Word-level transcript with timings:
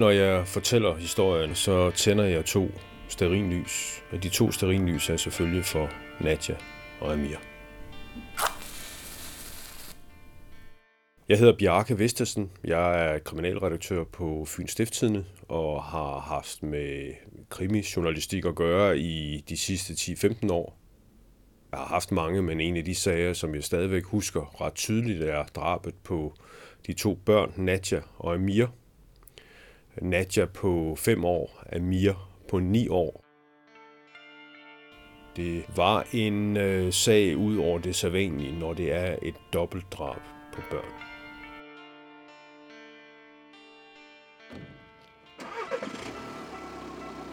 Når 0.00 0.10
jeg 0.10 0.46
fortæller 0.46 0.94
historien, 0.94 1.54
så 1.54 1.90
tænder 1.90 2.24
jeg 2.24 2.44
to 2.44 2.68
sterinlys. 3.08 4.02
Og 4.12 4.22
de 4.22 4.28
to 4.28 4.52
sterinlys 4.52 5.10
er 5.10 5.16
selvfølgelig 5.16 5.64
for 5.64 5.90
Nadja 6.20 6.54
og 7.00 7.12
Amir. 7.12 7.36
Jeg 11.28 11.38
hedder 11.38 11.56
Bjarke 11.58 11.98
Vestersen. 11.98 12.50
Jeg 12.64 13.14
er 13.14 13.18
kriminalredaktør 13.18 14.04
på 14.04 14.44
Fyns 14.44 14.70
Stiftstidende 14.70 15.24
og 15.48 15.82
har 15.82 16.18
haft 16.18 16.62
med 16.62 17.12
krimijournalistik 17.48 18.44
at 18.44 18.54
gøre 18.54 18.98
i 18.98 19.44
de 19.48 19.56
sidste 19.56 19.92
10-15 19.92 20.52
år. 20.52 20.78
Jeg 21.72 21.78
har 21.78 21.86
haft 21.86 22.12
mange, 22.12 22.42
men 22.42 22.60
en 22.60 22.76
af 22.76 22.84
de 22.84 22.94
sager, 22.94 23.32
som 23.32 23.54
jeg 23.54 23.64
stadigvæk 23.64 24.04
husker 24.04 24.60
ret 24.60 24.74
tydeligt, 24.74 25.22
er 25.22 25.44
drabet 25.44 25.94
på 26.04 26.34
de 26.86 26.92
to 26.92 27.14
børn, 27.14 27.52
Nadja 27.56 28.00
og 28.18 28.34
Amir. 28.34 28.66
Nadja 30.02 30.46
på 30.46 30.94
5 30.98 31.24
år, 31.24 31.62
Amir 31.72 32.12
på 32.48 32.58
9 32.58 32.88
år. 32.88 33.22
Det 35.36 35.64
var 35.76 36.06
en 36.12 36.56
øh, 36.56 36.92
sag 36.92 37.36
ud 37.36 37.58
over 37.58 37.78
det 37.78 37.96
sædvanlige, 37.96 38.58
når 38.58 38.72
det 38.72 38.92
er 38.92 39.16
et 39.22 39.34
dobbeltdrab 39.52 40.20
på 40.54 40.60
børn. 40.70 41.06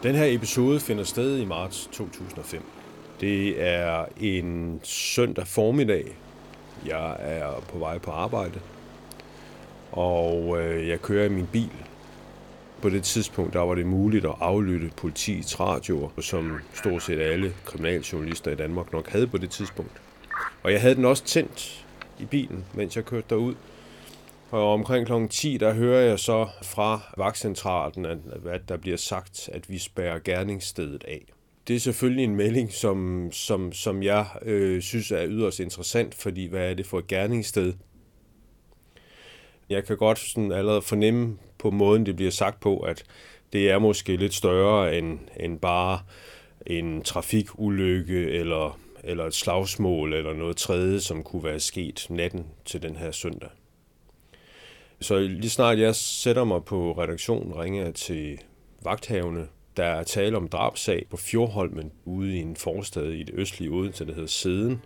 Den 0.04 0.16
her 0.16 0.26
episode 0.26 0.80
finder 0.80 1.04
sted 1.04 1.40
i 1.40 1.46
marts 1.46 1.90
2005. 1.92 2.62
Det 3.22 3.64
er 3.64 4.06
en 4.22 4.80
søndag 4.84 5.48
formiddag. 5.48 6.18
Jeg 6.86 7.16
er 7.20 7.64
på 7.70 7.78
vej 7.78 7.98
på 7.98 8.12
arbejde, 8.12 8.60
og 9.92 10.62
øh, 10.62 10.88
jeg 10.88 11.02
kører 11.02 11.26
i 11.26 11.30
min 11.30 11.48
bil. 11.52 11.72
På 12.84 12.90
det 12.90 13.04
tidspunkt 13.04 13.54
der 13.54 13.60
var 13.60 13.76
det 13.76 13.86
muligt 13.86 14.26
at 14.26 14.36
aflytte 14.40 14.92
politiets 14.98 15.60
radioer, 15.60 16.10
som 16.22 16.60
stort 16.74 17.04
set 17.04 17.20
alle 17.20 17.54
kriminaljournalister 17.66 18.52
i 18.52 18.56
Danmark 18.56 18.94
nok 18.94 19.10
havde 19.10 19.28
på 19.28 19.38
det 19.38 19.50
tidspunkt. 19.50 20.02
Og 20.64 20.72
jeg 20.72 20.82
havde 20.82 20.96
den 20.96 21.06
også 21.06 21.24
tændt 21.24 21.86
i 22.20 22.26
bilen, 22.26 22.66
mens 22.74 22.96
jeg 22.96 23.06
kørte 23.06 23.26
derud. 23.30 23.56
Og 24.52 24.74
omkring 24.74 25.08
kl. 25.08 25.14
10, 25.30 25.58
der 25.58 25.74
hører 25.74 26.02
jeg 26.02 26.20
så 26.20 26.48
fra 26.64 27.00
vagtcentralen, 27.18 28.06
at, 28.06 28.70
der 28.70 28.78
bliver 28.78 28.98
sagt, 28.98 29.50
at 29.54 29.70
vi 29.70 29.78
spærrer 29.78 30.20
gerningsstedet 30.20 31.04
af. 31.04 31.26
Det 31.68 31.76
er 31.76 31.80
selvfølgelig 31.80 32.24
en 32.24 32.36
melding, 32.36 32.74
som, 32.74 33.30
som, 33.32 33.74
som 33.74 34.04
jeg 34.04 34.26
øh, 34.42 34.82
synes 34.82 35.12
er 35.12 35.26
yderst 35.28 35.60
interessant, 35.60 36.16
fordi 36.16 36.48
hvad 36.48 36.70
er 36.70 36.74
det 36.74 36.86
for 36.86 37.00
et 37.00 37.08
gerningssted? 37.08 37.74
Jeg 39.74 39.86
kan 39.86 39.98
godt 39.98 40.20
sådan 40.20 40.52
allerede 40.52 40.82
fornemme 40.82 41.38
på 41.58 41.72
måden, 41.72 42.06
det 42.06 42.16
bliver 42.16 42.32
sagt 42.32 42.60
på, 42.60 42.78
at 42.78 43.04
det 43.54 43.72
er 43.72 43.80
måske 43.80 44.16
lidt 44.16 44.34
større 44.34 44.98
end, 44.98 45.20
end 45.40 45.60
bare 45.60 46.00
en 46.66 47.02
trafikulykke 47.02 48.30
eller, 48.30 48.80
eller 49.04 49.26
et 49.26 49.34
slagsmål 49.34 50.14
eller 50.14 50.34
noget 50.34 50.58
tredje, 50.58 51.00
som 51.00 51.24
kunne 51.24 51.44
være 51.44 51.60
sket 51.60 52.08
natten 52.10 52.46
til 52.66 52.82
den 52.82 52.96
her 52.96 53.12
søndag. 53.12 53.50
Så 55.02 55.20
lige 55.20 55.50
snart 55.50 55.80
jeg 55.80 55.96
sætter 55.96 56.44
mig 56.44 56.64
på 56.64 56.92
redaktionen, 56.92 57.56
ringer 57.56 57.84
jeg 57.84 57.94
til 57.94 58.40
vagthavene. 58.84 59.48
Der 59.78 59.86
er 59.86 60.04
tale 60.04 60.38
om 60.38 60.48
drabsag 60.48 61.06
på 61.10 61.18
Fjordholmen 61.18 61.92
ude 62.06 62.38
i 62.38 62.42
en 62.42 62.56
forstad 62.56 63.06
i 63.06 63.24
det 63.24 63.36
østlige 63.36 63.72
Odense, 63.72 64.06
der 64.06 64.14
hedder 64.14 64.28
Seden. 64.28 64.82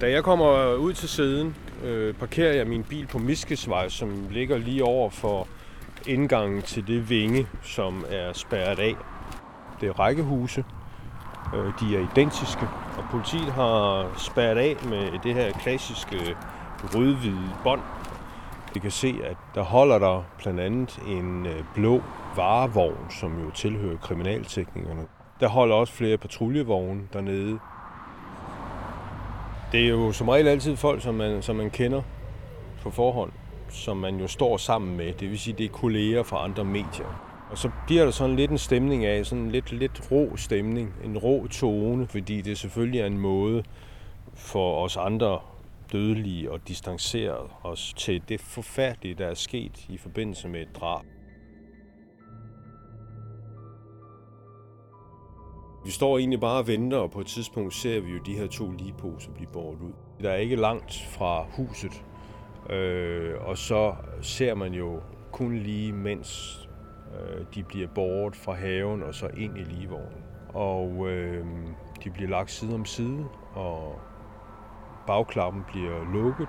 Da 0.00 0.10
jeg 0.10 0.24
kommer 0.24 0.74
ud 0.74 0.92
til 0.92 1.08
siden, 1.08 1.56
øh, 1.84 2.14
parkerer 2.14 2.52
jeg 2.52 2.66
min 2.66 2.84
bil 2.84 3.06
på 3.06 3.18
Miskesvej, 3.18 3.88
som 3.88 4.26
ligger 4.30 4.58
lige 4.58 4.84
over 4.84 5.10
for 5.10 5.48
indgangen 6.06 6.62
til 6.62 6.86
det 6.86 7.10
vinge, 7.10 7.46
som 7.62 8.04
er 8.10 8.32
spærret 8.32 8.78
af. 8.78 8.96
Det 9.80 9.88
er 9.88 10.00
rækkehuse. 10.00 10.64
Øh, 11.54 11.72
de 11.80 11.96
er 11.96 12.06
identiske, 12.12 12.68
og 12.98 13.04
politiet 13.10 13.52
har 13.52 14.06
spærret 14.18 14.58
af 14.58 14.76
med 14.88 15.18
det 15.22 15.34
her 15.34 15.52
klassiske 15.52 16.36
rødhvide 16.94 17.50
bånd. 17.64 17.80
Vi 18.74 18.80
kan 18.80 18.90
se, 18.90 19.14
at 19.24 19.36
der 19.54 19.62
holder 19.62 19.98
der 19.98 20.22
blandt 20.38 20.60
andet 20.60 20.98
en 21.06 21.46
øh, 21.46 21.64
blå 21.74 22.02
varevogn, 22.36 23.10
som 23.20 23.44
jo 23.44 23.50
tilhører 23.50 23.96
kriminalteknikerne. 23.96 25.06
Der 25.40 25.48
holder 25.48 25.74
også 25.74 25.92
flere 25.92 26.16
patruljevogne 26.16 27.02
dernede. 27.12 27.58
Det 29.72 29.84
er 29.84 29.88
jo 29.88 30.12
som 30.12 30.28
regel 30.28 30.48
altid 30.48 30.76
folk, 30.76 31.02
som 31.02 31.14
man, 31.14 31.42
som 31.42 31.56
man 31.56 31.70
kender 31.70 32.02
på 32.82 32.90
forhånd 32.90 33.32
som 33.70 33.96
man 33.96 34.20
jo 34.20 34.26
står 34.26 34.56
sammen 34.56 34.96
med. 34.96 35.12
Det 35.12 35.30
vil 35.30 35.38
sige, 35.38 35.54
det 35.58 35.64
er 35.64 35.68
kolleger 35.68 36.22
fra 36.22 36.44
andre 36.44 36.64
medier. 36.64 37.26
Og 37.50 37.58
så 37.58 37.70
bliver 37.86 38.04
der 38.04 38.10
sådan 38.10 38.36
lidt 38.36 38.50
en 38.50 38.58
stemning 38.58 39.04
af, 39.04 39.26
sådan 39.26 39.44
en 39.44 39.50
lidt, 39.50 39.72
lidt 39.72 40.10
rå 40.10 40.36
stemning, 40.36 40.94
en 41.04 41.18
rå 41.18 41.46
tone, 41.46 42.06
fordi 42.06 42.40
det 42.40 42.58
selvfølgelig 42.58 43.00
er 43.00 43.06
en 43.06 43.18
måde 43.18 43.62
for 44.34 44.84
os 44.84 44.96
andre 44.96 45.38
dødelige 45.92 46.52
at 46.52 46.60
distancere 46.68 47.36
os 47.62 47.94
til 47.96 48.22
det 48.28 48.40
forfærdelige, 48.40 49.14
der 49.14 49.26
er 49.26 49.34
sket 49.34 49.86
i 49.88 49.96
forbindelse 49.96 50.48
med 50.48 50.60
et 50.60 50.76
drab. 50.80 51.04
Vi 55.84 55.90
står 55.90 56.18
egentlig 56.18 56.40
bare 56.40 56.58
og 56.58 56.66
venter, 56.66 56.98
og 56.98 57.10
på 57.10 57.20
et 57.20 57.26
tidspunkt 57.26 57.74
ser 57.74 58.00
vi 58.00 58.10
jo 58.10 58.18
de 58.26 58.34
her 58.34 58.46
to 58.46 58.70
ligeposer 58.70 59.32
blive 59.32 59.48
båret 59.52 59.80
ud. 59.80 59.92
Der 60.22 60.30
er 60.30 60.36
ikke 60.36 60.56
langt 60.56 61.06
fra 61.10 61.46
huset, 61.56 62.04
Øh, 62.70 63.34
og 63.40 63.58
så 63.58 63.94
ser 64.22 64.54
man 64.54 64.74
jo 64.74 65.00
kun 65.32 65.58
lige, 65.58 65.92
mens 65.92 66.60
øh, 67.14 67.44
de 67.54 67.62
bliver 67.62 67.88
båret 67.94 68.36
fra 68.36 68.54
haven 68.54 69.02
og 69.02 69.14
så 69.14 69.28
ind 69.36 69.58
i 69.58 69.64
ligevognen. 69.64 70.24
Og 70.48 71.08
øh, 71.08 71.46
de 72.04 72.10
bliver 72.10 72.30
lagt 72.30 72.50
side 72.50 72.74
om 72.74 72.84
side, 72.84 73.24
og 73.54 74.00
bagklappen 75.06 75.62
bliver 75.68 76.12
lukket. 76.12 76.48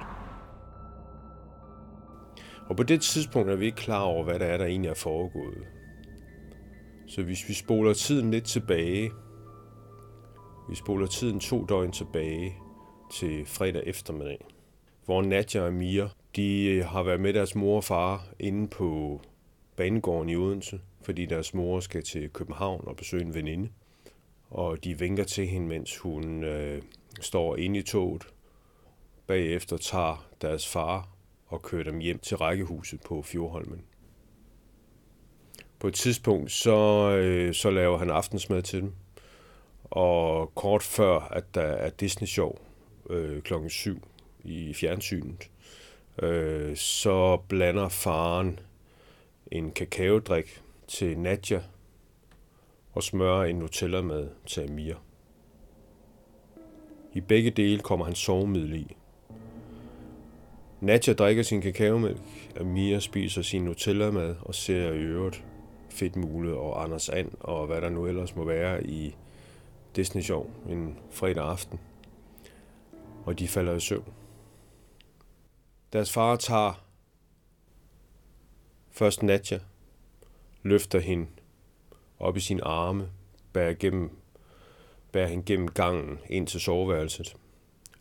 Og 2.70 2.76
på 2.76 2.84
det 2.84 3.02
tidspunkt 3.02 3.50
er 3.50 3.56
vi 3.56 3.66
ikke 3.66 3.78
klar 3.78 4.02
over, 4.02 4.24
hvad 4.24 4.40
der 4.40 4.46
er, 4.46 4.58
der 4.58 4.66
egentlig 4.66 4.90
er 4.90 4.96
foregået. 4.96 5.64
Så 7.08 7.24
hvis 7.24 7.50
vi 7.50 7.54
spoler 7.54 7.94
tiden 7.94 8.32
lidt 8.32 8.46
tilbage, 8.46 9.12
vi 10.72 10.76
spoler 10.76 11.08
tiden 11.08 11.40
to 11.40 11.66
døgn 11.66 11.92
tilbage 11.92 12.56
til 13.14 13.46
fredag 13.46 13.84
eftermiddag, 13.86 14.46
hvor 15.06 15.22
Nadja 15.22 15.62
og 15.62 15.74
Mia, 15.74 16.10
de 16.36 16.66
øh, 16.66 16.86
har 16.86 17.04
været 17.04 17.20
med 17.20 17.34
deres 17.34 17.56
mor 17.56 17.76
og 17.76 17.84
far 17.84 18.28
inde 18.40 18.68
på 18.68 19.22
banegården 19.76 20.30
i 20.30 20.36
Odense, 20.36 20.82
fordi 21.02 21.26
deres 21.26 21.54
mor 21.54 21.80
skal 21.80 22.04
til 22.04 22.30
København 22.30 22.84
og 22.88 22.96
besøge 22.96 23.24
en 23.24 23.34
veninde. 23.34 23.70
Og 24.50 24.84
de 24.84 25.00
vinker 25.00 25.24
til 25.24 25.48
hende, 25.48 25.68
mens 25.68 25.98
hun 25.98 26.44
øh, 26.44 26.82
står 27.22 27.56
inde 27.56 27.80
i 27.80 27.84
toget. 27.84 28.24
Bagefter 29.28 29.78
tager 29.78 30.28
deres 30.42 30.68
far 30.68 31.10
og 31.48 31.62
kører 31.62 31.84
dem 31.84 32.00
hjem 32.00 32.20
til 32.20 32.38
rækkehuset 32.38 33.02
på 33.02 33.22
Fjordholmen. 33.22 33.82
På 35.80 35.88
et 35.88 35.94
tidspunkt, 35.94 36.52
så, 36.52 37.10
øh, 37.18 37.54
så 37.54 37.70
laver 37.70 37.98
han 37.98 38.10
aftensmad 38.10 38.62
til 38.62 38.82
dem. 38.82 38.94
Og 39.92 40.52
kort 40.56 40.84
før, 40.84 41.20
at 41.20 41.56
der 41.56 41.62
er 41.62 41.90
Disney-show 41.90 42.56
øh, 43.10 43.42
klokken 43.42 43.70
7, 43.70 44.08
i 44.44 44.74
fjernsynet, 44.74 45.50
øh, 46.22 46.76
så 46.76 47.38
blander 47.48 47.90
faren 47.90 48.60
en 49.52 49.72
kakaodrik 49.72 50.62
til 50.88 51.20
Nadja 51.20 51.62
og 52.94 53.04
smører 53.04 53.44
en 53.44 53.56
Nutella 53.56 54.02
med 54.02 54.30
til 54.46 54.62
Amir. 54.62 54.96
I 57.14 57.22
begge 57.22 57.50
dele 57.50 57.80
kommer 57.80 58.06
han 58.06 58.16
sovemiddel 58.16 58.76
i. 58.76 58.96
Nadja 60.82 61.14
drikker 61.14 61.44
sin 61.44 61.62
kakaomælk, 61.62 62.22
Amir 62.60 63.00
spiser 63.00 63.42
sin 63.42 63.66
Nutella 63.66 64.12
med 64.12 64.36
og 64.42 64.56
ser 64.56 64.92
i 64.92 65.00
øvrigt 65.00 65.44
Fedtmule 65.90 66.54
og 66.54 66.84
Anders 66.84 67.10
And 67.10 67.32
og 67.40 67.68
hvad 67.68 67.82
der 67.82 67.90
nu 67.90 68.06
ellers 68.06 68.36
må 68.36 68.44
være 68.44 68.88
i 68.88 69.16
Disney 69.96 70.22
Show 70.22 70.50
en 70.70 71.00
fredag 71.10 71.44
aften. 71.44 71.80
Og 73.26 73.40
de 73.40 73.48
falder 73.48 73.74
i 73.74 73.80
søvn. 73.80 74.14
Deres 75.94 76.12
far 76.12 76.36
tager 76.36 76.86
først 78.92 79.24
Nadja, 79.24 79.60
løfter 80.64 81.00
hende 81.00 81.28
op 82.20 82.38
i 82.38 82.40
sin 82.40 82.60
arme, 82.64 83.12
bærer, 83.54 83.74
gennem, 83.74 84.18
bærer 85.12 85.28
hende 85.28 85.44
gennem 85.44 85.68
gangen 85.68 86.20
ind 86.30 86.48
til 86.48 86.60
soveværelset, 86.62 87.38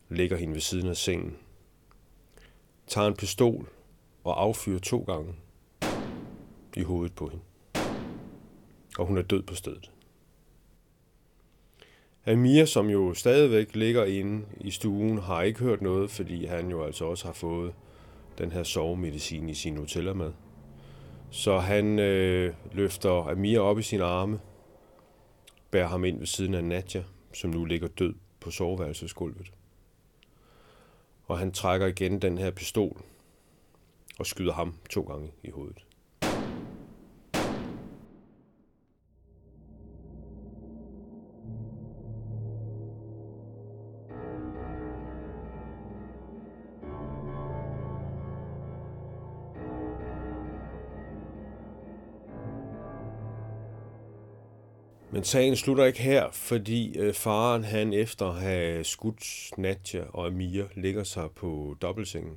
lægger 0.08 0.36
hende 0.36 0.54
ved 0.54 0.60
siden 0.60 0.88
af 0.88 0.96
sengen, 0.96 1.36
tager 2.86 3.08
en 3.08 3.16
pistol 3.16 3.68
og 4.24 4.42
affyrer 4.42 4.78
to 4.78 5.00
gange 5.02 5.34
i 6.76 6.82
hovedet 6.82 7.14
på 7.14 7.28
hende. 7.28 7.44
Og 8.98 9.06
hun 9.06 9.18
er 9.18 9.22
død 9.22 9.42
på 9.42 9.54
stedet. 9.54 9.90
Amir, 12.26 12.64
som 12.64 12.90
jo 12.90 13.14
stadigvæk 13.14 13.74
ligger 13.74 14.04
inde 14.04 14.46
i 14.60 14.70
stuen, 14.70 15.18
har 15.18 15.42
ikke 15.42 15.60
hørt 15.60 15.82
noget, 15.82 16.10
fordi 16.10 16.44
han 16.44 16.70
jo 16.70 16.84
altså 16.84 17.04
også 17.04 17.26
har 17.26 17.32
fået 17.32 17.74
den 18.38 18.52
her 18.52 18.62
sovemedicin 18.62 19.48
i 19.48 19.54
sin 19.54 19.76
hoteller 19.76 20.14
med. 20.14 20.32
Så 21.30 21.58
han 21.58 21.98
øh, 21.98 22.54
løfter 22.72 23.30
Amir 23.30 23.60
op 23.60 23.78
i 23.78 23.82
sine 23.82 24.04
arme, 24.04 24.40
bærer 25.70 25.86
ham 25.86 26.04
ind 26.04 26.18
ved 26.18 26.26
siden 26.26 26.54
af 26.54 26.64
Nadja, 26.64 27.04
som 27.32 27.50
nu 27.50 27.64
ligger 27.64 27.88
død 27.88 28.14
på 28.40 28.50
soveværelsesgulvet. 28.50 29.52
Og 31.26 31.38
han 31.38 31.52
trækker 31.52 31.86
igen 31.86 32.22
den 32.22 32.38
her 32.38 32.50
pistol 32.50 33.02
og 34.18 34.26
skyder 34.26 34.52
ham 34.52 34.74
to 34.90 35.02
gange 35.02 35.30
i 35.42 35.50
hovedet. 35.50 35.84
Men 55.12 55.24
sagen 55.24 55.56
slutter 55.56 55.84
ikke 55.84 56.02
her, 56.02 56.30
fordi 56.32 56.98
øh, 56.98 57.14
faren 57.14 57.64
han 57.64 57.92
efter 57.92 58.26
at 58.26 58.40
have 58.40 58.84
skudt 58.84 59.50
Nadja 59.58 60.02
og 60.08 60.26
Amir 60.26 60.64
ligger 60.74 61.04
sig 61.04 61.30
på 61.30 61.76
dobbeltsengen. 61.82 62.36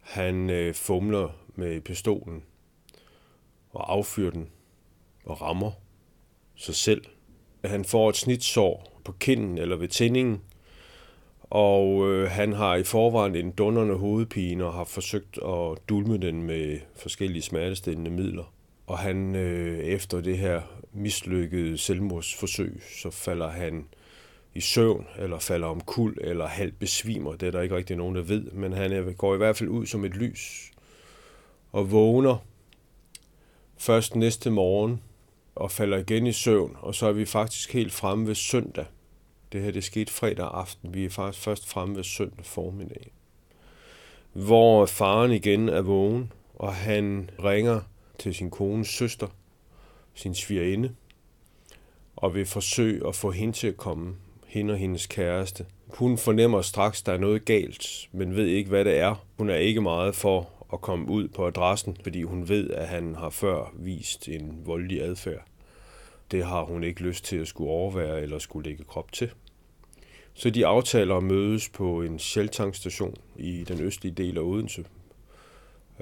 Han 0.00 0.50
øh, 0.50 0.74
fumler 0.74 1.28
med 1.54 1.80
pistolen 1.80 2.42
og 3.70 3.92
affyrer 3.92 4.30
den 4.30 4.50
og 5.24 5.42
rammer 5.42 5.70
sig 6.56 6.74
selv. 6.74 7.04
Han 7.64 7.84
får 7.84 8.08
et 8.08 8.16
snitsår 8.16 9.00
på 9.04 9.12
kinden 9.12 9.58
eller 9.58 9.76
ved 9.76 9.88
tændingen, 9.88 10.40
og 11.40 12.10
øh, 12.10 12.30
han 12.30 12.52
har 12.52 12.76
i 12.76 12.82
forvejen 12.82 13.36
en 13.36 13.50
dunderne 13.50 13.94
hovedpine 13.94 14.64
og 14.64 14.72
har 14.72 14.84
forsøgt 14.84 15.38
at 15.38 15.78
dulme 15.88 16.18
den 16.18 16.42
med 16.42 16.78
forskellige 16.96 17.42
smertestillende 17.42 18.10
midler. 18.10 18.54
Og 18.86 18.98
han 18.98 19.34
øh, 19.34 19.78
efter 19.78 20.20
det 20.20 20.38
her 20.38 20.62
mislykkede 20.92 21.78
selvmordsforsøg, 21.78 22.82
så 23.02 23.10
falder 23.10 23.48
han 23.48 23.86
i 24.54 24.60
søvn, 24.60 25.06
eller 25.18 25.38
falder 25.38 25.68
om 25.68 25.80
kul, 25.80 26.18
eller 26.20 26.46
halvt 26.46 26.78
besvimer. 26.78 27.36
Det 27.36 27.46
er 27.46 27.50
der 27.50 27.60
ikke 27.60 27.76
rigtig 27.76 27.96
nogen, 27.96 28.16
der 28.16 28.22
ved, 28.22 28.50
men 28.50 28.72
han 28.72 29.14
går 29.18 29.34
i 29.34 29.36
hvert 29.36 29.56
fald 29.56 29.68
ud 29.68 29.86
som 29.86 30.04
et 30.04 30.16
lys, 30.16 30.70
og 31.72 31.90
vågner 31.90 32.36
først 33.78 34.16
næste 34.16 34.50
morgen, 34.50 35.00
og 35.54 35.70
falder 35.70 35.98
igen 35.98 36.26
i 36.26 36.32
søvn, 36.32 36.76
og 36.80 36.94
så 36.94 37.06
er 37.06 37.12
vi 37.12 37.24
faktisk 37.24 37.72
helt 37.72 37.92
fremme 37.92 38.26
ved 38.26 38.34
søndag. 38.34 38.86
Det 39.52 39.62
her 39.62 39.70
det 39.70 39.84
skete 39.84 40.12
fredag 40.12 40.50
aften. 40.54 40.94
Vi 40.94 41.04
er 41.04 41.10
faktisk 41.10 41.44
først 41.44 41.68
fremme 41.68 41.96
ved 41.96 42.04
søndag 42.04 42.44
formiddag. 42.44 43.12
Hvor 44.32 44.86
faren 44.86 45.30
igen 45.30 45.68
er 45.68 45.80
vågen, 45.80 46.32
og 46.54 46.74
han 46.74 47.30
ringer 47.44 47.80
til 48.18 48.34
sin 48.34 48.50
kones 48.50 48.88
søster, 48.88 49.28
sin 50.14 50.34
svigerinde, 50.34 50.94
og 52.16 52.34
vil 52.34 52.46
forsøge 52.46 53.06
at 53.08 53.14
få 53.14 53.30
hende 53.30 53.52
til 53.52 53.66
at 53.66 53.76
komme, 53.76 54.14
hende 54.46 54.72
og 54.72 54.78
hendes 54.78 55.06
kæreste. 55.06 55.66
Hun 55.88 56.18
fornemmer 56.18 56.62
straks, 56.62 57.00
at 57.00 57.06
der 57.06 57.12
er 57.12 57.18
noget 57.18 57.44
galt, 57.44 58.08
men 58.12 58.36
ved 58.36 58.46
ikke, 58.46 58.68
hvad 58.68 58.84
det 58.84 58.98
er. 58.98 59.26
Hun 59.38 59.50
er 59.50 59.56
ikke 59.56 59.80
meget 59.80 60.14
for 60.14 60.48
at 60.72 60.80
komme 60.80 61.08
ud 61.08 61.28
på 61.28 61.46
adressen, 61.46 61.96
fordi 62.02 62.22
hun 62.22 62.48
ved, 62.48 62.70
at 62.70 62.88
han 62.88 63.14
har 63.14 63.30
før 63.30 63.72
vist 63.74 64.28
en 64.28 64.62
voldelig 64.64 65.02
adfærd. 65.02 65.44
Det 66.30 66.44
har 66.44 66.64
hun 66.64 66.84
ikke 66.84 67.02
lyst 67.02 67.24
til 67.24 67.36
at 67.36 67.48
skulle 67.48 67.70
overvære 67.70 68.22
eller 68.22 68.38
skulle 68.38 68.68
lægge 68.68 68.84
krop 68.84 69.12
til. 69.12 69.30
Så 70.34 70.50
de 70.50 70.66
aftaler 70.66 71.16
at 71.16 71.22
mødes 71.22 71.68
på 71.68 72.02
en 72.02 72.18
sheltankstation 72.18 73.14
i 73.36 73.64
den 73.64 73.80
østlige 73.80 74.14
del 74.14 74.38
af 74.38 74.42
Odense, 74.42 74.84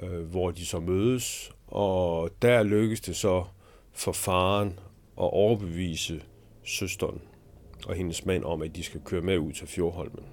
øh, 0.03 0.21
hvor 0.21 0.51
de 0.51 0.65
så 0.65 0.79
mødes, 0.79 1.51
og 1.67 2.29
der 2.41 2.63
lykkes 2.63 3.01
det 3.01 3.15
så 3.15 3.43
for 3.93 4.11
faren 4.11 4.67
at 5.17 5.33
overbevise 5.33 6.21
søsteren 6.63 7.21
og 7.87 7.95
hendes 7.95 8.25
mand 8.25 8.43
om, 8.43 8.61
at 8.61 8.75
de 8.75 8.83
skal 8.83 9.01
køre 9.05 9.21
med 9.21 9.37
ud 9.37 9.51
til 9.51 9.67
Fjordholmen. 9.67 10.23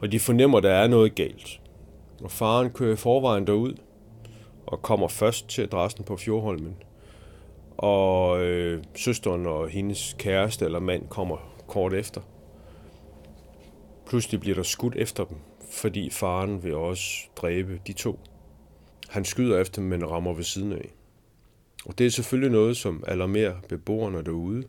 Og 0.00 0.12
de 0.12 0.20
fornemmer, 0.20 0.58
at 0.58 0.64
der 0.64 0.72
er 0.72 0.88
noget 0.88 1.14
galt. 1.14 1.60
Og 2.22 2.30
faren 2.30 2.70
kører 2.70 2.92
i 2.92 2.96
forvejen 2.96 3.46
derud 3.46 3.74
og 4.66 4.82
kommer 4.82 5.08
først 5.08 5.48
til 5.48 5.62
adressen 5.62 6.04
på 6.04 6.16
Fjordholmen. 6.16 6.76
Og 7.76 8.42
øh, 8.44 8.84
søsteren 8.94 9.46
og 9.46 9.68
hendes 9.68 10.16
kæreste 10.18 10.64
eller 10.64 10.80
mand 10.80 11.08
kommer 11.08 11.36
kort 11.68 11.94
efter. 11.94 12.20
Pludselig 14.06 14.40
bliver 14.40 14.54
der 14.54 14.62
skudt 14.62 14.96
efter 14.96 15.24
dem, 15.24 15.36
fordi 15.70 16.10
faren 16.10 16.62
vil 16.62 16.74
også 16.74 17.10
dræbe 17.36 17.80
de 17.86 17.92
to. 17.92 18.18
Han 19.08 19.24
skyder 19.24 19.60
efter 19.60 19.82
dem, 19.82 19.88
men 19.88 20.10
rammer 20.10 20.32
ved 20.32 20.44
siden 20.44 20.72
af. 20.72 20.94
Og 21.84 21.98
det 21.98 22.06
er 22.06 22.10
selvfølgelig 22.10 22.50
noget, 22.50 22.76
som 22.76 23.04
alarmerer 23.06 23.60
beboerne 23.68 24.22
derude, 24.22 24.64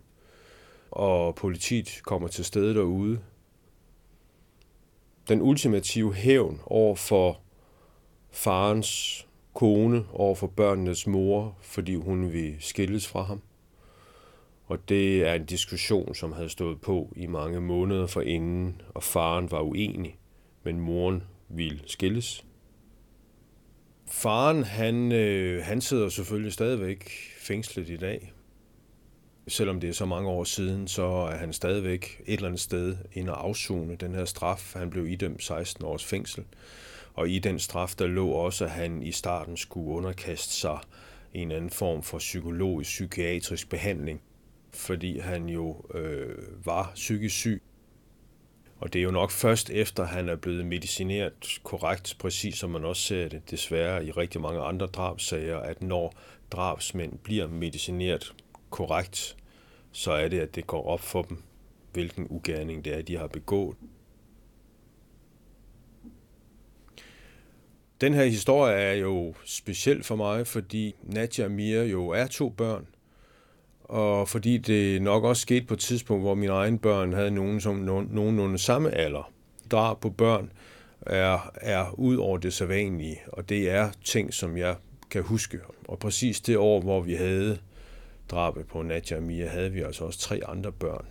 og 0.91 1.35
politiet 1.35 1.99
kommer 2.03 2.27
til 2.27 2.45
stede 2.45 2.73
derude. 2.73 3.19
Den 5.27 5.41
ultimative 5.41 6.13
hævn 6.13 6.61
over 6.65 6.95
for 6.95 7.39
farens 8.31 9.25
kone, 9.53 10.05
over 10.13 10.35
for 10.35 10.47
børnenes 10.47 11.07
mor, 11.07 11.57
fordi 11.61 11.95
hun 11.95 12.33
vil 12.33 12.55
skilles 12.59 13.07
fra 13.07 13.21
ham. 13.21 13.41
Og 14.67 14.89
det 14.89 15.27
er 15.27 15.33
en 15.33 15.45
diskussion, 15.45 16.15
som 16.15 16.31
havde 16.31 16.49
stået 16.49 16.81
på 16.81 17.13
i 17.15 17.27
mange 17.27 17.61
måneder 17.61 18.07
forinden, 18.07 18.81
og 18.93 19.03
faren 19.03 19.51
var 19.51 19.61
uenig, 19.61 20.17
men 20.63 20.79
moren 20.79 21.23
ville 21.49 21.81
skilles. 21.85 22.45
Faren, 24.07 24.63
han, 24.63 25.11
øh, 25.11 25.63
han 25.63 25.81
sidder 25.81 26.09
selvfølgelig 26.09 26.53
stadigvæk 26.53 27.11
fængslet 27.39 27.89
i 27.89 27.97
dag. 27.97 28.33
Selvom 29.47 29.79
det 29.79 29.89
er 29.89 29.93
så 29.93 30.05
mange 30.05 30.29
år 30.29 30.43
siden, 30.43 30.87
så 30.87 31.03
er 31.05 31.35
han 31.35 31.53
stadigvæk 31.53 32.21
et 32.25 32.33
eller 32.33 32.47
andet 32.47 32.61
sted 32.61 32.97
inde 33.13 33.33
og 33.33 33.43
afzone 33.43 33.95
den 33.95 34.15
her 34.15 34.25
straf. 34.25 34.73
Han 34.75 34.89
blev 34.89 35.07
idømt 35.07 35.43
16 35.43 35.85
års 35.85 36.05
fængsel. 36.05 36.43
Og 37.13 37.29
i 37.29 37.39
den 37.39 37.59
straf, 37.59 37.93
der 37.99 38.07
lå 38.07 38.29
også, 38.29 38.65
at 38.65 38.71
han 38.71 39.03
i 39.03 39.11
starten 39.11 39.57
skulle 39.57 39.91
underkaste 39.91 40.53
sig 40.53 40.79
en 41.33 41.51
anden 41.51 41.69
form 41.69 42.03
for 42.03 42.17
psykologisk, 42.17 42.89
psykiatrisk 42.89 43.69
behandling, 43.69 44.21
fordi 44.73 45.19
han 45.19 45.49
jo 45.49 45.85
øh, 45.93 46.65
var 46.65 46.91
psykisk 46.95 47.35
syg. 47.35 47.61
Og 48.85 48.93
det 48.93 48.99
er 48.99 49.03
jo 49.03 49.11
nok 49.11 49.31
først 49.31 49.69
efter, 49.69 50.05
han 50.05 50.29
er 50.29 50.35
blevet 50.35 50.65
medicineret 50.65 51.59
korrekt, 51.63 52.15
præcis 52.19 52.55
som 52.55 52.69
man 52.69 52.85
også 52.85 53.01
ser 53.01 53.27
det 53.27 53.51
desværre 53.51 54.05
i 54.05 54.11
rigtig 54.11 54.41
mange 54.41 54.61
andre 54.61 54.85
drabsager, 54.85 55.57
at 55.57 55.81
når 55.81 56.13
drabsmænd 56.51 57.17
bliver 57.17 57.47
medicineret 57.47 58.33
korrekt, 58.69 59.37
så 59.91 60.11
er 60.11 60.27
det, 60.27 60.39
at 60.39 60.55
det 60.55 60.67
går 60.67 60.87
op 60.87 60.99
for 60.99 61.21
dem, 61.21 61.43
hvilken 61.93 62.27
ugerning 62.29 62.85
det 62.85 62.93
er, 62.93 63.01
de 63.01 63.17
har 63.17 63.27
begået. 63.27 63.77
Den 68.01 68.13
her 68.13 68.25
historie 68.25 68.75
er 68.75 68.93
jo 68.93 69.35
speciel 69.45 70.03
for 70.03 70.15
mig, 70.15 70.47
fordi 70.47 70.95
Nadia 71.03 71.45
og 71.45 71.51
Mia 71.51 71.83
jo 71.83 72.09
er 72.09 72.27
to 72.27 72.49
børn, 72.49 72.87
og 73.89 74.29
fordi 74.29 74.57
det 74.57 75.01
nok 75.01 75.23
også 75.23 75.41
skete 75.41 75.65
på 75.65 75.73
et 75.73 75.79
tidspunkt, 75.79 76.23
hvor 76.23 76.35
mine 76.35 76.51
egne 76.51 76.79
børn 76.79 77.13
havde 77.13 77.31
nogen 77.31 77.61
som 77.61 77.75
nogenlunde 77.75 78.57
samme 78.57 78.91
alder. 78.91 79.31
Drab 79.71 79.99
på 79.99 80.09
børn 80.09 80.51
er, 81.01 81.51
er 81.55 81.99
ud 81.99 82.15
over 82.15 82.37
det 82.37 82.53
sædvanlige, 82.53 83.19
og 83.27 83.49
det 83.49 83.69
er 83.69 83.89
ting, 84.03 84.33
som 84.33 84.57
jeg 84.57 84.75
kan 85.11 85.23
huske. 85.23 85.59
Og 85.87 85.99
præcis 85.99 86.41
det 86.41 86.57
år, 86.57 86.81
hvor 86.81 87.01
vi 87.01 87.13
havde 87.13 87.57
drabet 88.31 88.67
på 88.67 88.81
Nadja 88.81 89.17
og 89.17 89.23
Mia, 89.23 89.47
havde 89.47 89.71
vi 89.71 89.81
altså 89.81 90.05
også 90.05 90.19
tre 90.19 90.41
andre 90.47 90.71
børn. 90.71 91.05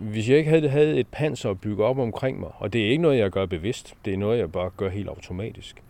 Hvis 0.00 0.28
jeg 0.28 0.38
ikke 0.38 0.50
havde, 0.50 0.68
havde 0.68 1.00
et 1.00 1.06
panser 1.08 1.50
at 1.50 1.60
bygge 1.60 1.84
op 1.84 1.98
omkring 1.98 2.40
mig, 2.40 2.50
og 2.58 2.72
det 2.72 2.86
er 2.86 2.90
ikke 2.90 3.02
noget, 3.02 3.18
jeg 3.18 3.30
gør 3.30 3.46
bevidst, 3.46 3.94
det 4.04 4.14
er 4.14 4.18
noget, 4.18 4.38
jeg 4.38 4.52
bare 4.52 4.70
gør 4.76 4.88
helt 4.88 5.08
automatisk, 5.08 5.82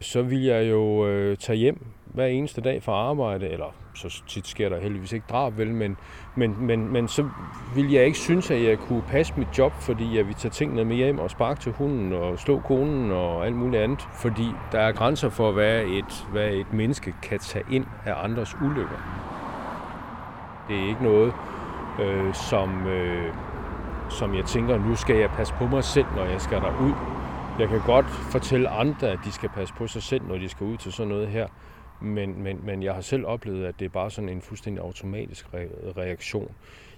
så 0.00 0.22
vil 0.22 0.42
jeg 0.42 0.70
jo 0.70 1.06
øh, 1.06 1.36
tage 1.36 1.56
hjem 1.56 1.86
hver 2.04 2.26
eneste 2.26 2.60
dag 2.60 2.82
fra 2.82 2.92
arbejde, 2.92 3.48
eller 3.48 3.74
så 3.94 4.22
tit 4.28 4.46
sker 4.46 4.68
der 4.68 4.80
heldigvis 4.80 5.12
ikke 5.12 5.26
drab, 5.30 5.58
vel, 5.58 5.74
men, 5.74 5.96
men, 6.34 6.66
men, 6.66 6.92
men 6.92 7.08
så 7.08 7.28
vil 7.74 7.92
jeg 7.92 8.04
ikke 8.04 8.18
synes, 8.18 8.50
at 8.50 8.62
jeg 8.62 8.78
kunne 8.78 9.02
passe 9.08 9.34
mit 9.36 9.58
job, 9.58 9.72
fordi 9.72 10.16
jeg 10.16 10.26
vil 10.26 10.34
tage 10.34 10.50
tingene 10.50 10.84
med 10.84 10.96
hjem 10.96 11.18
og 11.18 11.30
sparke 11.30 11.60
til 11.60 11.72
hunden 11.72 12.12
og 12.12 12.38
slå 12.38 12.60
konen 12.60 13.10
og 13.10 13.46
alt 13.46 13.56
muligt 13.56 13.82
andet, 13.82 14.00
fordi 14.12 14.46
der 14.72 14.78
er 14.78 14.92
grænser 14.92 15.28
for, 15.28 15.52
hvad 15.52 15.82
et, 15.82 16.26
hvad 16.32 16.48
et 16.48 16.72
menneske 16.72 17.14
kan 17.22 17.38
tage 17.38 17.64
ind 17.70 17.84
af 18.06 18.24
andres 18.24 18.54
ulykker. 18.64 19.24
Det 20.68 20.76
er 20.76 20.88
ikke 20.88 21.02
noget, 21.02 21.32
øh, 22.00 22.34
som, 22.34 22.86
øh, 22.86 23.32
som 24.08 24.34
jeg 24.34 24.44
tænker, 24.44 24.78
nu 24.78 24.94
skal 24.96 25.16
jeg 25.16 25.30
passe 25.30 25.54
på 25.54 25.66
mig 25.66 25.84
selv, 25.84 26.06
når 26.16 26.24
jeg 26.24 26.40
skal 26.40 26.60
derud. 26.60 26.92
Jeg 27.58 27.68
kan 27.68 27.80
godt 27.86 28.06
fortælle 28.06 28.68
andre, 28.68 29.08
at 29.08 29.18
de 29.24 29.32
skal 29.32 29.48
passe 29.48 29.74
på 29.74 29.86
sig 29.86 30.02
selv, 30.02 30.22
når 30.28 30.38
de 30.38 30.48
skal 30.48 30.66
ud 30.66 30.76
til 30.76 30.92
sådan 30.92 31.08
noget 31.08 31.28
her. 31.28 31.46
Men, 32.00 32.42
men, 32.42 32.60
men 32.66 32.82
jeg 32.82 32.94
har 32.94 33.00
selv 33.00 33.26
oplevet, 33.26 33.66
at 33.66 33.80
det 33.80 33.84
er 33.84 33.88
bare 33.88 34.10
sådan 34.10 34.28
en 34.28 34.40
fuldstændig 34.40 34.84
automatisk 34.84 35.46
reaktion. 35.96 36.50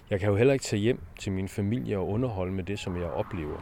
Jeg 0.09 0.19
kan 0.19 0.29
jo 0.29 0.35
heller 0.35 0.53
ikke 0.53 0.65
tage 0.65 0.79
hjem 0.79 0.99
til 1.19 1.31
min 1.31 1.47
familie 1.47 1.97
og 1.97 2.07
underholde 2.09 2.51
med 2.51 2.63
det, 2.63 2.79
som 2.79 2.97
jeg 2.97 3.09
oplever. 3.09 3.57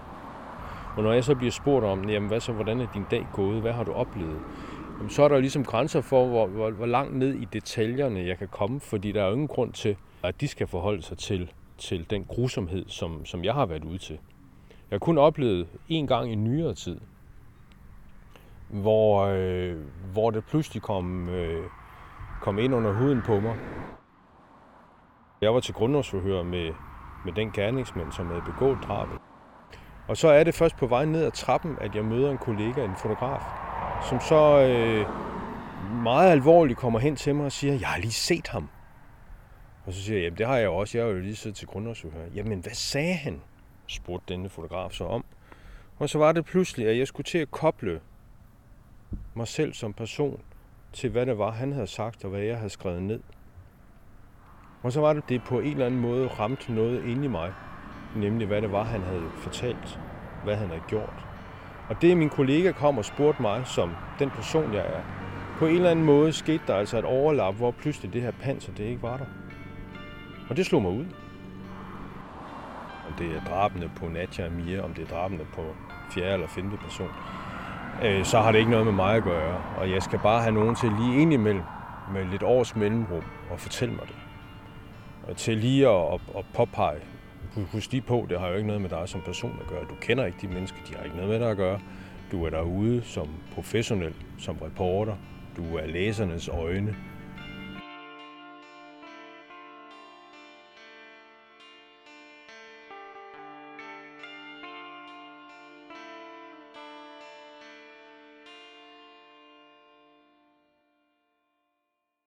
Og 0.97 1.03
når 1.03 1.13
jeg 1.13 1.23
så 1.23 1.35
bliver 1.35 1.51
spurgt 1.51 1.85
om, 1.85 2.09
jamen 2.09 2.29
hvad 2.29 2.39
så, 2.39 2.51
hvordan 2.51 2.81
er 2.81 2.87
din 2.93 3.05
dag 3.11 3.27
gået, 3.33 3.61
hvad 3.61 3.71
har 3.71 3.83
du 3.83 3.91
oplevet? 3.91 4.39
Jamen, 4.97 5.09
så 5.09 5.23
er 5.23 5.27
der 5.27 5.35
jo 5.35 5.41
ligesom 5.41 5.65
grænser 5.65 6.01
for, 6.01 6.27
hvor, 6.27 6.47
hvor, 6.47 6.71
hvor 6.71 6.85
langt 6.85 7.15
ned 7.15 7.33
i 7.33 7.47
detaljerne 7.53 8.27
jeg 8.27 8.37
kan 8.37 8.47
komme, 8.47 8.79
fordi 8.79 9.11
der 9.11 9.21
er 9.21 9.27
jo 9.27 9.33
ingen 9.33 9.47
grund 9.47 9.73
til, 9.73 9.97
at 10.23 10.41
de 10.41 10.47
skal 10.47 10.67
forholde 10.67 11.01
sig 11.01 11.17
til, 11.17 11.51
til 11.77 12.09
den 12.09 12.23
grusomhed, 12.23 12.85
som, 12.87 13.25
som 13.25 13.43
jeg 13.43 13.53
har 13.53 13.65
været 13.65 13.83
ude 13.83 13.97
til. 13.97 14.19
Jeg 14.69 14.95
har 14.95 14.99
kun 14.99 15.17
oplevet 15.17 15.67
en 15.89 16.07
gang 16.07 16.31
i 16.31 16.35
nyere 16.35 16.73
tid, 16.73 16.99
hvor, 18.69 19.25
øh, 19.25 19.77
hvor 20.13 20.31
det 20.31 20.45
pludselig 20.45 20.81
kom, 20.81 21.29
øh, 21.29 21.63
kom 22.41 22.59
ind 22.59 22.75
under 22.75 22.93
huden 22.93 23.21
på 23.25 23.39
mig. 23.39 23.57
Jeg 25.41 25.53
var 25.53 25.59
til 25.59 25.73
grundlovsforhør 25.73 26.43
med, 26.43 26.71
med 27.25 27.33
den 27.33 27.51
gerningsmand, 27.51 28.11
som 28.11 28.27
havde 28.27 28.41
begået 28.45 28.77
drabet. 28.83 29.17
Og 30.07 30.17
så 30.17 30.27
er 30.27 30.43
det 30.43 30.53
først 30.55 30.75
på 30.75 30.87
vej 30.87 31.05
ned 31.05 31.23
ad 31.23 31.31
trappen, 31.31 31.77
at 31.81 31.95
jeg 31.95 32.05
møder 32.05 32.31
en 32.31 32.37
kollega, 32.37 32.85
en 32.85 32.95
fotograf, 32.95 33.41
som 34.09 34.19
så 34.19 34.59
øh, 34.59 35.05
meget 36.03 36.31
alvorligt 36.31 36.79
kommer 36.79 36.99
hen 36.99 37.15
til 37.15 37.35
mig 37.35 37.45
og 37.45 37.51
siger, 37.51 37.73
jeg 37.73 37.87
har 37.87 37.99
lige 37.99 38.11
set 38.11 38.47
ham. 38.47 38.69
Og 39.85 39.93
så 39.93 40.01
siger 40.01 40.17
jeg, 40.17 40.23
jamen 40.23 40.37
det 40.37 40.47
har 40.47 40.57
jeg 40.57 40.65
jo 40.65 40.75
også, 40.75 40.97
jeg 40.97 41.05
har 41.05 41.13
jo 41.13 41.19
lige 41.19 41.35
siddet 41.35 41.57
til 41.57 41.67
grundlovsforhør. 41.67 42.25
Jamen 42.35 42.59
hvad 42.59 42.73
sagde 42.73 43.13
han? 43.13 43.41
spurgte 43.87 44.33
denne 44.33 44.49
fotograf 44.49 44.91
så 44.91 45.05
om. 45.05 45.25
Og 45.97 46.09
så 46.09 46.17
var 46.17 46.31
det 46.31 46.45
pludselig, 46.45 46.87
at 46.87 46.97
jeg 46.97 47.07
skulle 47.07 47.25
til 47.25 47.37
at 47.37 47.51
koble 47.51 48.01
mig 49.33 49.47
selv 49.47 49.73
som 49.73 49.93
person 49.93 50.41
til, 50.93 51.09
hvad 51.09 51.25
det 51.25 51.37
var, 51.37 51.51
han 51.51 51.73
havde 51.73 51.87
sagt, 51.87 52.23
og 52.23 52.29
hvad 52.29 52.41
jeg 52.41 52.57
havde 52.57 52.69
skrevet 52.69 53.03
ned. 53.03 53.19
Og 54.83 54.91
så 54.91 55.01
var 55.01 55.13
det, 55.13 55.29
det 55.29 55.43
på 55.43 55.59
en 55.59 55.71
eller 55.71 55.85
anden 55.85 55.99
måde 55.99 56.27
ramte 56.27 56.73
noget 56.73 57.05
ind 57.05 57.23
i 57.23 57.27
mig, 57.27 57.53
nemlig 58.15 58.47
hvad 58.47 58.61
det 58.61 58.71
var, 58.71 58.83
han 58.83 59.01
havde 59.01 59.29
fortalt, 59.37 59.99
hvad 60.43 60.55
han 60.55 60.67
havde 60.67 60.81
gjort. 60.87 61.25
Og 61.89 62.01
det, 62.01 62.17
min 62.17 62.29
kollega 62.29 62.71
kom 62.71 62.97
og 62.97 63.05
spurgte 63.05 63.41
mig, 63.41 63.67
som 63.67 63.95
den 64.19 64.29
person, 64.29 64.73
jeg 64.73 64.85
er, 64.85 65.01
på 65.59 65.65
en 65.65 65.75
eller 65.75 65.91
anden 65.91 66.05
måde 66.05 66.33
skete 66.33 66.63
der 66.67 66.75
altså 66.75 66.97
et 66.97 67.05
overlap, 67.05 67.55
hvor 67.55 67.71
pludselig 67.71 68.13
det 68.13 68.21
her 68.21 68.31
panser, 68.31 68.73
det 68.73 68.83
ikke 68.83 69.01
var 69.01 69.17
der. 69.17 69.25
Og 70.49 70.57
det 70.57 70.65
slog 70.65 70.81
mig 70.81 70.91
ud. 70.91 71.05
Om 73.07 73.13
det 73.17 73.35
er 73.35 73.43
drabene 73.49 73.91
på 73.95 74.07
Nadja 74.07 74.45
og 74.45 74.51
Mia, 74.51 74.81
om 74.81 74.93
det 74.93 75.03
er 75.03 75.15
drabene 75.15 75.45
på 75.53 75.61
fjerde 76.11 76.33
eller 76.33 76.47
femte 76.47 76.77
person, 76.77 77.09
øh, 78.03 78.25
så 78.25 78.39
har 78.39 78.51
det 78.51 78.59
ikke 78.59 78.71
noget 78.71 78.85
med 78.85 78.93
mig 78.93 79.15
at 79.15 79.23
gøre. 79.23 79.63
Og 79.77 79.91
jeg 79.91 80.03
skal 80.03 80.19
bare 80.19 80.41
have 80.41 80.53
nogen 80.53 80.75
til 80.75 80.91
lige 80.99 81.21
ind 81.21 81.33
imellem, 81.33 81.63
med 82.13 82.25
lidt 82.25 82.43
års 82.43 82.75
mellemrum, 82.75 83.23
og 83.51 83.59
fortælle 83.59 83.93
mig 83.93 84.03
det. 84.07 84.15
Og 85.27 85.37
til 85.37 85.57
lige 85.57 85.87
at, 85.87 86.13
at, 86.13 86.21
at 86.37 86.45
påpege, 86.53 86.99
husk 87.71 87.91
lige 87.91 88.01
på, 88.01 88.25
det 88.29 88.39
har 88.39 88.47
jo 88.47 88.55
ikke 88.55 88.67
noget 88.67 88.81
med 88.81 88.89
dig 88.89 89.09
som 89.09 89.21
person 89.21 89.59
at 89.61 89.67
gøre. 89.67 89.81
Du 89.81 89.95
kender 90.01 90.25
ikke 90.25 90.37
de 90.41 90.47
mennesker, 90.47 90.77
de 90.89 90.95
har 90.95 91.03
ikke 91.03 91.15
noget 91.15 91.31
med 91.31 91.39
dig 91.39 91.49
at 91.49 91.57
gøre. 91.57 91.79
Du 92.31 92.45
er 92.45 92.49
derude 92.49 93.01
som 93.03 93.27
professionel, 93.53 94.13
som 94.39 94.57
reporter. 94.57 95.15
Du 95.57 95.75
er 95.75 95.87
læsernes 95.87 96.47
øjne. 96.47 96.95